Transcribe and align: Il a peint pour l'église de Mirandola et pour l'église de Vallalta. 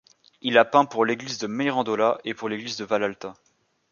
Il 0.41 0.57
a 0.57 0.65
peint 0.65 0.85
pour 0.85 1.05
l'église 1.05 1.37
de 1.37 1.45
Mirandola 1.45 2.17
et 2.25 2.33
pour 2.33 2.49
l'église 2.49 2.75
de 2.75 2.85
Vallalta. 2.85 3.35